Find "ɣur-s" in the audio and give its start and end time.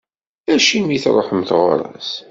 1.59-2.09